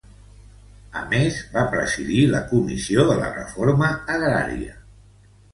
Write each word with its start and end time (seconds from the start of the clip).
A 1.01 1.03
més, 1.11 1.35
va 1.57 1.65
presidir 1.75 2.23
la 2.31 2.41
Comissió 2.53 3.07
de 3.11 3.21
la 3.21 3.31
Reforma 3.37 3.91
Agrària. 4.17 4.79